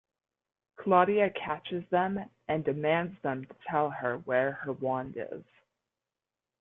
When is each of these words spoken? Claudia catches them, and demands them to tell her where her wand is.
Claudia 0.77 1.29
catches 1.29 1.87
them, 1.91 2.19
and 2.47 2.65
demands 2.65 3.21
them 3.21 3.45
to 3.45 3.53
tell 3.69 3.91
her 3.91 4.17
where 4.17 4.53
her 4.53 4.73
wand 4.73 5.13
is. 5.15 5.43